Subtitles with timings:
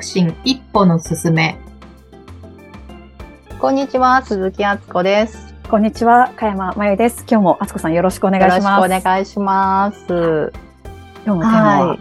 [0.00, 1.58] 促進一歩の進め。
[3.60, 5.54] こんにちは、鈴木敦子です。
[5.70, 7.26] こんにちは、加山真由です。
[7.28, 8.64] 今日も敦子さんよろしくお願いします。
[8.64, 10.52] よろしくお願いします。
[11.26, 11.98] 今日のテーマは、はい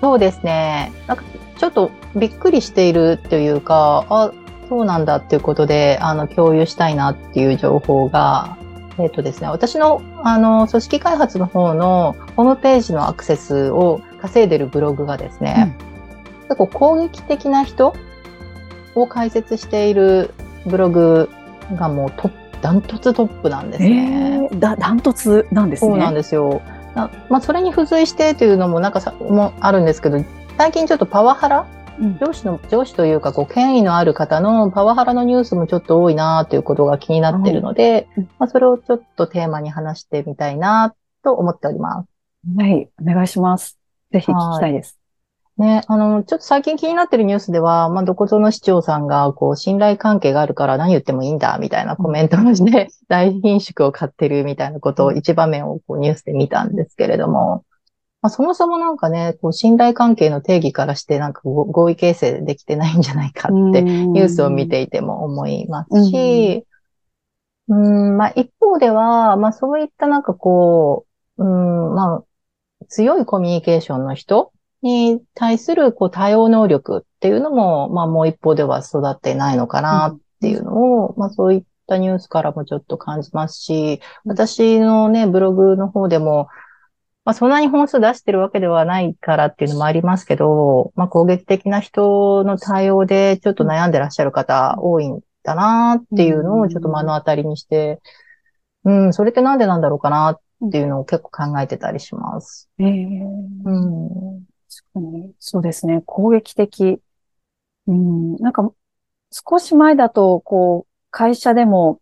[0.00, 0.92] そうですね。
[1.08, 1.24] なんか
[1.58, 4.30] ちょっとびっくりしているというか、あ、
[4.68, 8.58] そうなんだっていうことで、あの、共有したいなっていう情報が、
[8.98, 15.76] えっ、とですね、私の、あの、組織開発の方のホームページのアクセスを稼いでるブログがですね、
[16.50, 17.94] 結構攻撃的な人
[18.96, 20.34] を解説している
[20.66, 21.30] ブログ
[21.76, 24.48] がもうトップ、ダントツトップなんですえね。
[24.50, 25.90] ー、だダントツなんですね。
[25.92, 26.60] そうなんですよ。
[26.96, 30.18] なまあ、それに付随してというのもなんかさもあるんですけど、
[30.58, 31.66] 最近ちょっとパワハラ
[32.00, 42.08] うん上司の、上司というか、こう、権威のある方のパワハラのニュースもちょっと多いなということが気になっているので、うんまあ、それをちょっとテーマに話してみたいなと思っております。
[42.56, 43.78] はい、お願いします。
[44.12, 44.99] ぜひ聞きたいです。
[45.60, 57.64] ね、あの、ちょっと最近気になってるニュースでは、まあ、どこぞの市長さんが、こう、信頼関係があるから何言ってもいいんだ、みたいなコメントをして、 大品種を買ってるみたいなことを一場面をこうニュースで見たんですけれども、
[58.22, 66.64] まあ、そもそもなんかね、こう、信頼関係の定義からして、なんかご合意形成できてないんじゃないかって、ニニュースを見ていても思いますし、
[67.68, 71.04] うん、まあ一方では、まあそういったなんかこ
[71.36, 72.24] う、うん、まあ
[72.88, 74.52] 強いコミュニケーションの人
[74.82, 86.48] に対するこう対応能力っていうのも、まあもう一方では育っていないのかなっていうのを、まあそういったニュースからもちょっと感じますし、私のね、ブログの方でも、
[87.24, 98.00] まあそんなに本数出してるわけではないからっていうのもありますけど、まあ攻撃的な人の対応でちょっと悩んでらっしゃる方多いんだなっていうのをちょっと目の当たりにして、
[98.84, 102.70] うん、それってなんでなんだろうかなっていうのを結構考えてたりします。
[102.78, 104.49] えーうん。
[104.70, 106.02] 確かにそうですね。
[106.06, 107.00] 攻撃的。
[107.88, 108.72] うん、なんか、
[109.32, 112.00] 少し前だと、こう、会社でも、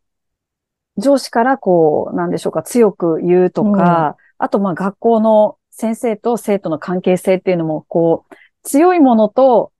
[0.98, 9.72] 上司からこう、なんでしょうか、強く言うとか、あと、まあ、学校の先生と生徒の関係性っていうのも、こう、強いものと、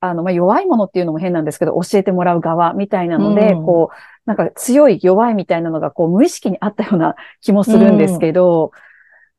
[0.00, 8.72] あの、まあ、弱いものっていうのも変なんですけど、教えてもらう側みたいなので、うんこう、なんか強い弱いみたいなのが、こう、無意識にあったような気もするんですけど、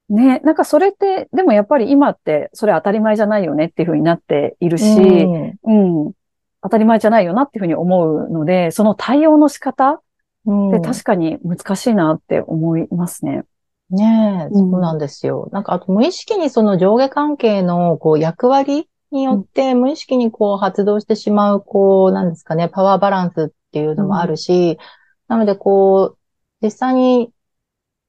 [0.10, 6.06] ね、なんかそれって、でもやっぱり今って、それ当たり前じゃないよねっていうふうになっているし、うん。
[6.06, 6.12] うん、
[6.62, 10.02] 当たり前じゃないよなっていうふうに思うので、その対応の仕方
[10.46, 10.70] うん。
[10.78, 13.44] って確かに難しいなって思いますね。
[13.90, 14.72] ねえ、うん。
[14.72, 15.50] そうなんですよ。
[15.52, 24.78] なんか、あと無意識にその上下関係の、こう、役割によって、無意識にこう、発動してしまう、こう、なんですかね、パワーバランスっていうのもあるし、
[25.28, 26.18] なので、こう、
[26.62, 27.32] 実際に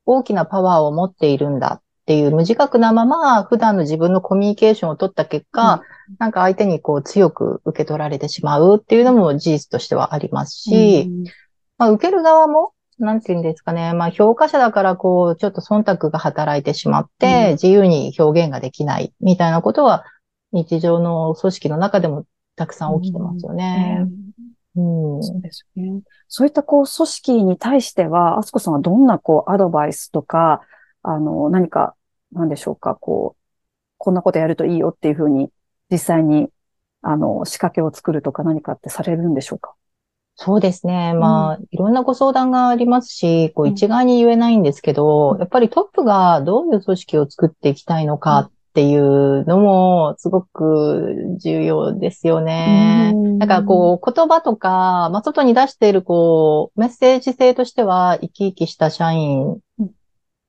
[0.07, 5.81] 大きなパワーを持っているんだっていう無自覚なまま、普段の自分のコミュニケーションを取った結果、
[6.19, 11.11] なんか相手にこう、強く受け取られてしまうっていうのも事実としてはありますし、
[11.79, 13.95] まあ、受ける側も、なんていうんですかね。
[13.95, 20.05] まあ、評価者だから、こう、ちょっと忖度が働いてしまって、うん自由に表現ができない、みたいなことは、
[20.53, 24.07] 日常の組織の中でもたくさん起きてますよね。
[24.77, 25.23] うん。
[25.23, 26.03] そうですよね。
[26.29, 30.61] そういったこう組織に対しては、あすこさんはどんなこうアドバイスとか、
[31.05, 31.95] あの、何か、
[32.33, 33.41] なんでしょうか、こう、
[33.99, 35.51] こんなことやるといいよっていうふうに、
[35.91, 36.49] 実際に、
[37.03, 39.75] あの、仕掛けを作るとか何かってされるんでしょうか？
[40.37, 41.15] そうですね。
[41.15, 43.73] まあ、いろんなご相談がありますし、こう、うん。
[43.73, 45.39] 一概に言えないんですけど、うん。
[45.39, 53.13] やっぱりトップがどういう組織を作っていきたいのかっていうのも、すごく重要ですよね。
[53.15, 53.39] うん。
[53.39, 59.59] なんかこう、言葉とか、まあ、外に出しているこう、メッセージ性としては、生き生きした社員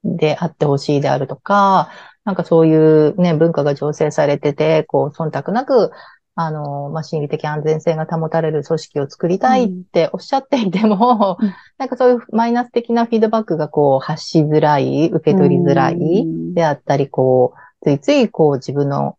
[0.06, 1.90] であってほしいであるとか、
[2.24, 5.92] なんかそういうね、文化が醸成されてて、こう、忖度なく、
[6.36, 11.54] あの、まあ、心理的安全性が保たれる組織を作りたいっておっしゃっていても、うん。
[11.78, 16.53] なんかそういうマイナス的なフィードバックがこう、発しづらい、受け取りづらい、うん。
[16.53, 19.18] であったり、こう、ついついこう自分の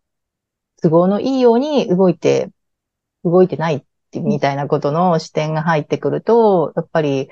[0.81, 2.49] 都合のいいように動いて、
[3.23, 7.29] 動いてないってみたいなことの視点が入ってくると、やっぱり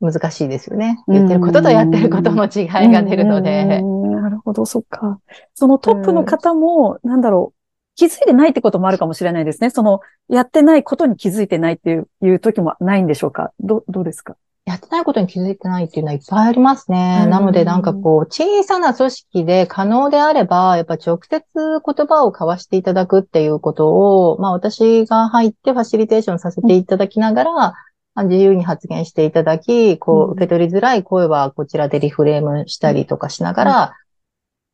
[0.00, 1.02] 難しいですよね。
[1.08, 3.80] 言ってることとやってることの違いが出るので。
[3.82, 5.18] うんなるほど、そっか。
[5.54, 7.58] そのトップの方も、なんだろう、
[7.96, 9.70] 気づいてないってこともあるかもしれないですね。
[9.70, 13.52] その、やってないことに気づいてないっていういう時もないんでしょうか？
[13.60, 14.36] ど、どうですか？
[14.66, 17.22] やってないことに気づいてないっていうのはいっぱいありますね。
[17.24, 27.74] うんなのでなんかこう、小さな組織で可能であれば、やっぱ直接言葉を交わしていただくっていうことを、まあ私が入ってファシリテーションさせていただきながら、まあ
[28.16, 33.96] 自由に発言していただき、こう受け取りづらい声はこちらでリフレームしたりとかしながら、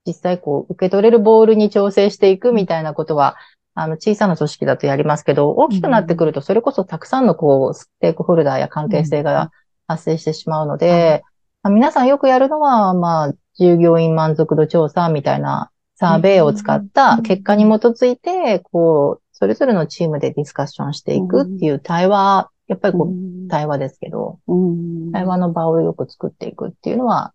[0.07, 3.37] 実際こう、受け取れるボールに調整していくみたいなことは、
[3.75, 9.51] あの、小さな組織だとやりますけど、大きくなってくると、それこそたくさんのこう、ステークホルダーや関係性が
[9.89, 11.23] 発生してしまうので、
[11.63, 24.41] まあ、皆さんよくやるのは、まあ、従業員満足度調査みたいなサーベイを使った結果に基づいて、こう、それぞれのチームでディスカッションしていくっていう対話、やっぱりこう、対話ですけど、
[25.13, 27.33] 対話の場をよく作っていくっていうのは、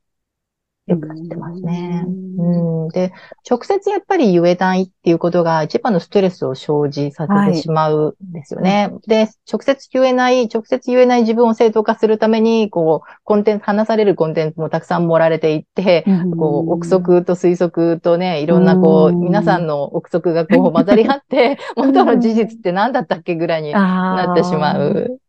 [0.92, 2.06] よく知ってますね。
[2.06, 2.88] うん。
[2.90, 3.14] で、
[3.50, 8.90] 直接やっぱり言えないっていうことが一番のストレスを生じさせてしまうんですよね。
[8.92, 16.06] はい、で、直接言えない、直接言えない自分を正当化するために、こう、コンテンツ、話されるコンテンツもたくさん盛られていって、
[16.38, 25.22] こう、憶測と推測とね、いろんなこう、皆さんの憶測がこう 混ざり合って、元の事実って何だったっけぐらいになってしまう。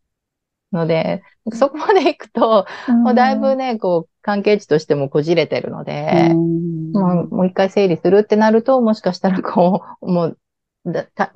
[0.72, 1.22] ので、
[1.52, 10.38] そこまで行くと、もうだいぶね、こう、関係値としてもこじれてるので、もうもう一回整理するってなると、もしかしたらこう、もう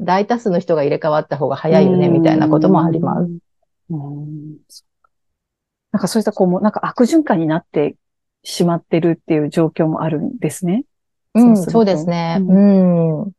[0.01, 4.85] 大多数の人が入れ替わった方が早いよね、みたいなこともあります。
[5.93, 7.97] なんかそういったこう、なんか悪循環になって
[8.43, 10.85] しまってるっていう状況もあるんですね。
[11.35, 12.39] うん、そうですね。
[12.41, 12.59] う
[13.25, 13.33] ん。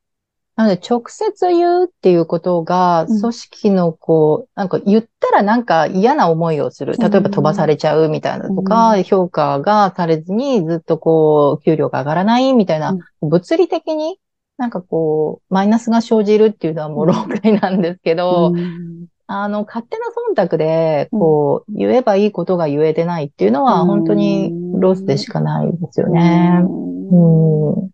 [0.58, 6.96] なので、直接言うっていうことが、組織のこう、なんか言ったらなんか嫌な思いをする。
[6.98, 14.18] 例えば飛ばされちゃうみたいなとか、評価がされずにずっとこう、給料が上がらないみたいな、物理的に
[14.58, 18.52] なんかこう、マイナスが生じるっていうのはもう老害なんですけど、
[19.28, 26.62] あの、勝手な忖度で、こう、言えばいいことが言えてないっていうのは、本当にロスでしかないですよね。
[26.64, 27.90] うん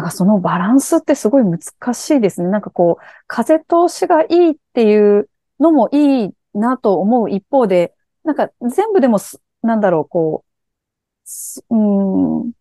[0.00, 1.60] なんかそのバランスってすごい難
[1.92, 2.48] しいですね。
[2.48, 7.92] なんかこう、風通しがいいっていうのもいいなと思う一方で、
[8.24, 9.18] なんか全部でも、
[9.62, 10.44] なんだろう、こ
[11.68, 12.52] う、うん、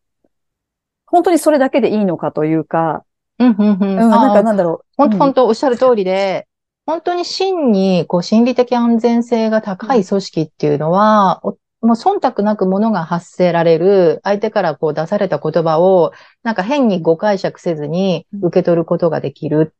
[1.05, 3.05] 本当にそれだけでいいのかというか、
[3.39, 3.95] うんうんうん。
[3.95, 4.85] なんかなんだろう。
[4.97, 6.45] 本当、本当おっしゃる通りで、
[6.85, 11.41] 本当に真に、こう、心理的安全性が高い組織っていうのは、
[11.81, 16.11] もう忖度なくものが発せられる、相手からこう出された言葉を、
[16.43, 19.75] なんか変に誤解釈せずに受け取ることができるっ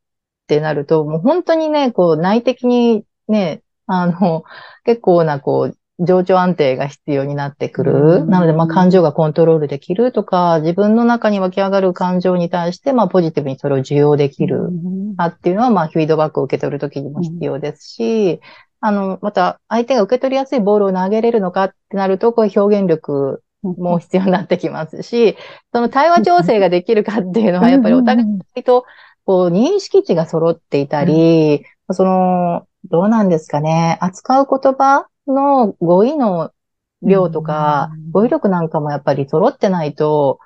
[0.46, 4.44] てなると、もう本当にね、こう内的にね、あの、
[4.84, 8.24] 結構なこう、情緒安定が必要になってくる。
[8.24, 14.70] なので、まあ、感情がコントロールできるとか、自分の中に湧き上がる感情に対して、まあ、ポジティブにそれを受容できる。
[15.18, 18.40] あっていうのは、まあ、フィードバックを受け取るときにも必要ですし、
[18.80, 25.36] あの、また、相手が受け取りやすいボールを投げれるのかってなると、こういう表現力も必要になってきますし、
[25.72, 28.24] その対話調整ができるかっていうのは、やっぱりお互
[28.56, 28.84] いと、
[29.24, 36.50] こう、認識値が揃っていたり、その、どうなんですかね、扱う言葉の語彙の
[37.02, 40.38] 量とか、語彙力なんかもやっぱり揃ってないと、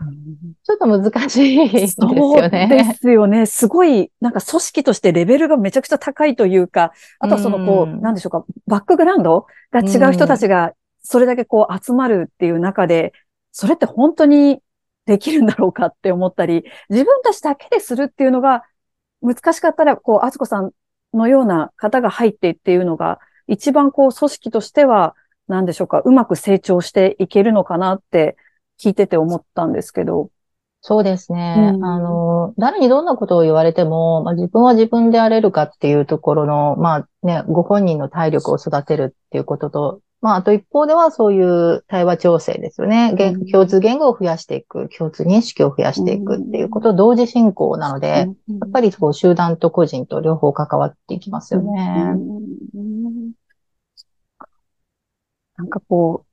[0.65, 2.21] ちょっと難しいですよね。
[2.21, 3.47] そうですよね。
[3.47, 10.73] すごい、なんか組織としてレベルがめちゃくちゃ高いというか、あとはそのこう、うなんでしょうか、バックグラウンドが違う人たちが
[11.03, 13.13] それだけこう集まるっていう中で、
[13.53, 14.61] それって本当に
[15.07, 18.65] できるんだろうかって思ったり、自分たちだけでするっていうのが
[19.23, 20.71] 難しかったら、こう、あつこさん
[21.13, 25.15] のような方が入ってっていうのが、一番こう組織としては
[25.49, 28.37] なんでしょうか、うまく成長していけるのかなって
[28.81, 30.31] 聞いてて思ったんですけど。
[30.87, 31.73] そうですね。
[31.77, 43.15] うん、あの、誰にどんなことを言われても、まあ、自分は自分であれるかっていうところの、まあね、ご本人の体力を育てるっていうことと、まあ、あと一方ではそういう対話調整ですよね。
[43.19, 48.27] うん、共通言語を増やしていく、共通認識を増やしていくっていうこと、同時進行なので、や
[48.67, 52.15] っぱりそう集団と個人と両方関わっていきますよね。
[55.57, 56.25] なんかこ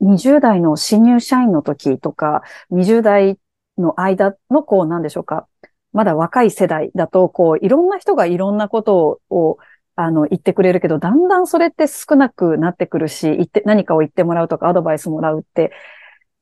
[0.00, 3.38] う、20代の新入社員の時とか、20代
[3.78, 5.46] の間のこう、なんでしょうか。
[5.92, 9.58] まだ若い世代だと、こう、いろんな人がいろんなことを、
[9.96, 15.72] あの、言ってくれるけど、だんだんそれって少なくなってくるし、言って、何かを言ってもらうとか、アドバイスもらうって、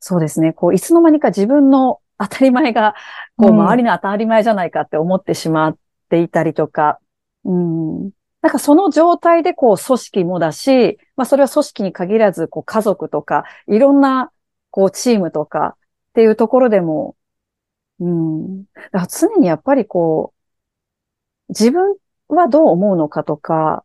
[0.00, 2.94] そうですね、こう、いつの間にか自分の当たり前が、
[3.36, 5.78] こう、周りの当たり前じゃないかって思ってしまっ
[6.08, 7.00] ていたりとか、
[7.44, 8.10] うん、
[8.42, 14.32] なんかその状態でこう組織もだし、まあそれは組織に限らずこう家族とか、いろんな
[14.70, 15.76] こうチームとか
[16.10, 17.16] っていうところでも、
[18.00, 18.64] うん。
[18.64, 20.34] だから常にやっぱりこ
[21.48, 21.96] う、自分
[22.28, 23.84] はどう思うのかとか、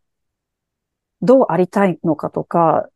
[1.21, 2.89] どうありたいのかとか、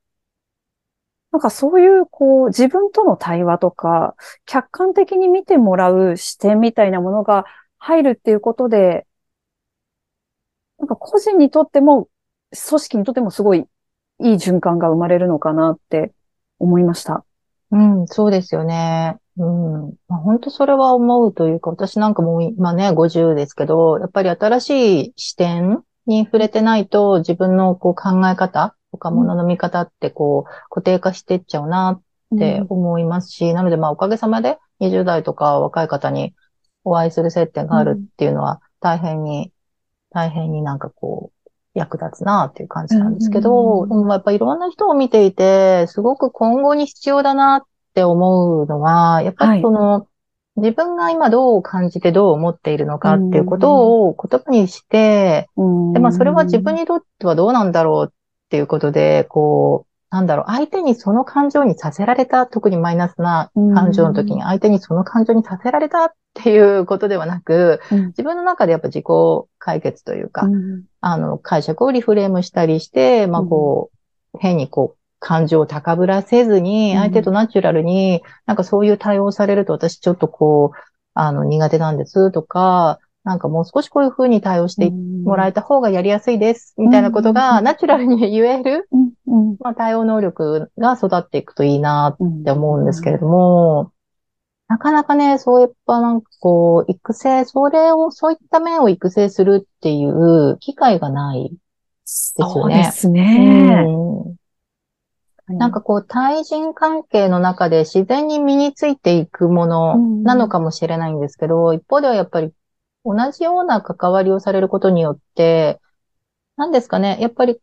[1.32, 7.46] なんかそういう、こう、自分との対話とか、客観的に見てもらう視点みたいなものが
[7.78, 9.07] 入るっていうことで、
[10.80, 12.08] なんか個人にとっても、
[12.52, 13.66] 組織にとってもすごい
[14.20, 16.14] いい循環が生まれるのかなって
[16.60, 17.26] 思いました。
[17.72, 19.18] うん、そうですよね。
[19.38, 19.94] うん。
[20.08, 32.02] まあ、本当それは思うというか、私なんかもう今ね、50ですけど、やっぱり新しい視点に触れてないと、自分のこう考え方とか物の見方ってこう固定化していっちゃうな
[32.36, 36.34] って思いますし、うん、なのでまあおかげさまで20代とか若い方に
[36.84, 39.52] お会いする接点があるっていうのは大変に、
[40.18, 47.62] 大変になんかこう役立つなっていう感じなんですけど、うん、でもやっぱいろんな人を見ていて、すごく今後に必要だなっ
[47.94, 50.08] て思うのは、やっぱりその、は
[50.58, 58.14] い、自分が今どう感じてどう思っているのかっていうことを言葉にして、うん、でまあそれは自分にとってはどうなんだろうっ
[58.50, 69.06] ていうことで、こう、なんだろう、相手にその感情にさせられた、特にマイナスな感情の時に相手にその感情にさせられたっていうことではなく、うん、自分の中でやっぱ自己
[69.60, 73.92] 解決というか、うん、あの、解釈をリフレームしたりして、まあこ
[74.34, 80.78] う、変にこう、感情を高ぶらせずに、相手とナチュラルに、なんかそういう対応されると私ちょっとこう、
[81.14, 82.98] あの、苦手なんですとか、
[83.28, 88.88] なんかもう少しこういう風に対応してもらえた方がやりやすいです、みたいなことがナチュラルに言える、
[89.60, 93.92] まあ、対応能力が育っていくといいなって思うんですけれども、
[94.70, 101.56] なかなかね、そういったなんかこう、育成、それを、そういった面を育成するっていう機会がないで
[102.06, 102.54] すよね。
[102.54, 103.86] そうですね。
[105.48, 112.52] うん、なんかこう、対人関係の中で自然に身についていくものなのかもしれないんですけど、一方ではやっぱり
[113.06, 115.80] 同じような関わりをされることによって、
[116.58, 117.58] 何ですかね、やっぱり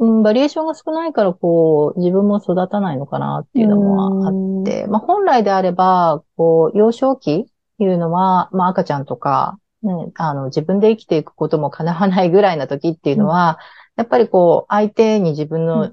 [0.00, 7.44] うん、バリエーションが少ないから、こう、自分も育たないのかなっていうのもあって、まあ本来であれば、こう、幼少期っ
[7.78, 13.58] ていうのは、まあ赤ちゃんとか、ね、あの、自分で生きていくことも叶わないぐらいな時っていうのは、
[13.96, 15.92] うん、やっぱりこう、相手に自分の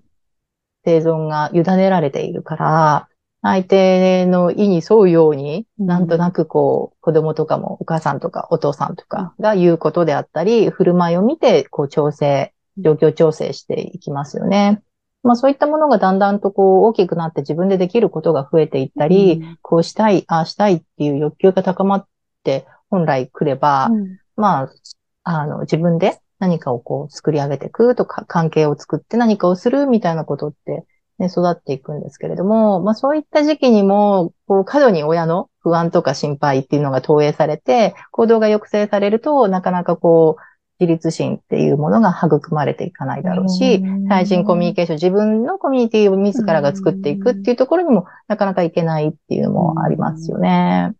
[0.83, 3.07] 生存が委ねられているから、
[3.41, 14.81] 相手の意に沿うように、なんとなくこう、子供とかもお母さんとかお父さんとかが言うことであったり、振る舞いを見て、こう、調整状況調整していきますよね。
[15.23, 22.07] まあそういったものがだんだんとこう大きくなって自分でできることが増えていったり、うん、こうしたい、ああしたいっていう欲求が高まっ
[22.43, 24.73] て本来来れば、うん、まあ、
[25.23, 30.85] あの自分で何かをこう作り上げていくとか、関係を作って何かをするみたいなことって、
[31.17, 40.41] ね、育っていくんですけれども、まあそういった時期にも、こう過度に親の不安とか心配っていうのが投影されて、行動が抑制されると、なかなかこう、
[40.79, 50.93] 自立心っていうものが育まれていかないだろうし、対人コミュニケーション、自分のコミュニティを自らが作っていくっていうところにもなかなかいけないっていうのもありますよね。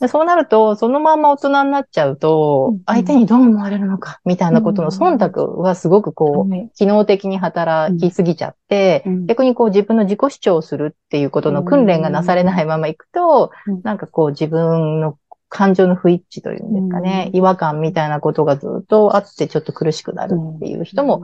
[0.00, 13.50] でそうなると、そのまま大人になっちゃうと、相手にどう思われるのか、みたいなことの忖度はすごくこう、機能的に働きすぎちゃって、逆にこう自分の自己主張するっていうことの訓練がなされないままいくと、
[13.82, 21.22] なんかこう自分の感情の不一致というんですかね、うん、違和感みたいなことがずっとあってちょっと苦しくなるっていう人も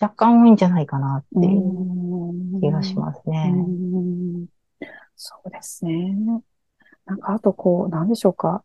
[0.00, 3.52] 若干多いんじゃないかなっていう気がしますね。
[3.54, 4.46] うん
[5.24, 6.16] そうですね。
[7.06, 8.64] なんかあとこう、なんでしょうか。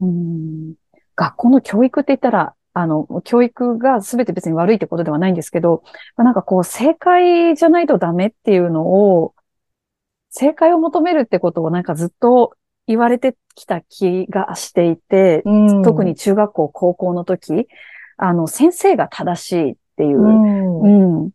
[0.00, 0.74] うん、
[1.14, 5.84] 学校の教育って言ったら、あの、教育が全て別に悪いってことではないんですけど、
[6.16, 9.34] なんかこう、正解じゃないとダメっていうのを、
[10.30, 17.68] 正解を求めるってことをなんかずっと言われてきた気がしていて、うん、特に中学校、高校の時、
[18.16, 21.30] あの、先生が正しいっていう、うん、うん、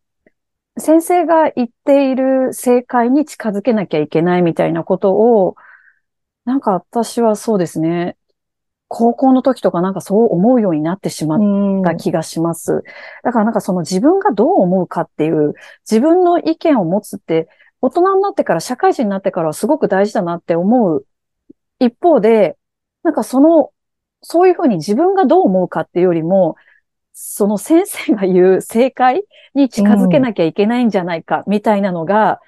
[0.77, 5.55] 先生が言っている正解に近づけなきゃいけないみたいなことを、
[6.45, 8.15] なんか私はそうですね、
[8.89, 12.73] 高校の時とかなんかそう思うようになってしまった気がします。
[12.73, 12.81] うん、
[13.23, 15.53] だからなんかその自分がどう思うかっていう、
[15.89, 17.49] 自分の意見を持つって、
[17.81, 21.05] 大人になってから、社会人になってからはすごく大事だなって思う
[21.79, 22.57] 一方で、
[23.03, 23.71] なんかその、
[24.21, 26.55] そういうふうに自分がどう思うかっていうよりも、
[27.13, 29.23] その先生が言う正解
[29.55, 32.39] に近づけなきゃいけないんじゃないか、みたいなのが、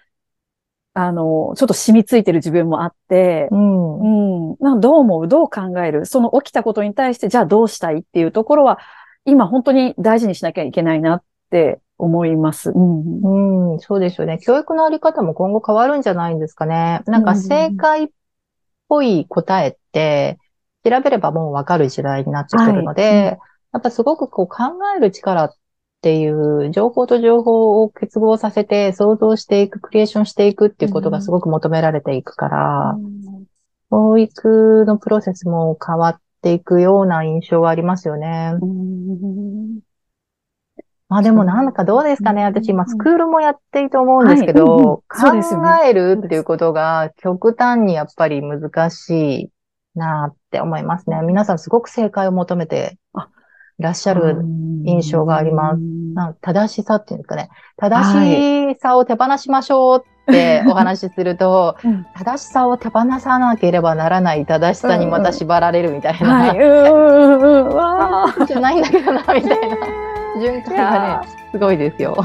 [0.96, 4.50] うん、あの、ちょっと染みついてる自分もあって、うん。
[4.52, 4.58] うん。
[4.60, 5.28] などう思う？
[5.28, 6.06] どう考える？
[6.06, 8.80] その起きたことに対して、じゃあどうしたいっていうところは、
[9.26, 12.72] 今本当に大事にしなきゃいけないなって思います。
[12.72, 14.40] うん、うん、そうですよね。
[14.40, 17.02] 教育のあり方も今後変わるんじゃないんですかね。
[17.06, 18.08] なんか正解っ
[18.90, 20.38] ぽい答えって、
[20.84, 23.14] 調べればもうわかる時代になってくるので、はい。
[23.14, 23.36] うん、や
[23.78, 24.64] っぱすごくこう考
[24.98, 25.52] える力っ
[26.02, 33.46] ていう情報と情報を結合させて想像していく、クリエーションしていくっていうことがすごく求められていくから、うん、
[33.92, 38.54] 教育のプロセスも変わっていくような印象はありますよね。
[38.62, 39.59] うん
[41.10, 42.44] まあでもなんかどうですかね。
[42.44, 45.32] 私今スクールもやっていて思うんですけど、考
[45.84, 49.10] えるっていうことが極端にやっぱり難し
[49.42, 49.50] い
[49.96, 51.20] なって思いますね。
[51.24, 53.00] 皆さんすごく正解を求めて
[53.80, 54.44] いらっしゃる
[54.86, 55.82] 印象があります。
[56.42, 57.50] 正しさっていうんですかね。
[57.78, 66.52] 正しさを手放しましょうってお話しすると、は い正しさを手放さなければならない正しさにまた縛られるみたいな。
[66.52, 69.50] はい、じゃないんだけどな、みたいな。
[70.38, 72.16] 循環がね、すごいですよ。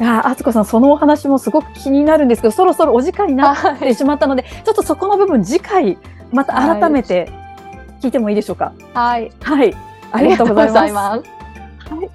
[0.00, 5.98] いや、あつこさん、そのお話もすごく気になるんですけど、そろそろお時間になってしまったので、ちょっとそこの部分、次回、
[6.32, 7.30] また改めて
[8.00, 8.72] 聞いてもいいでしょうか？
[8.94, 9.30] はい。
[9.42, 9.74] はい。
[10.12, 11.22] ありがとうございます。
[11.92, 12.10] はい。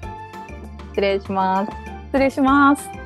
[0.90, 1.72] 失礼します。
[2.06, 3.05] 失礼します。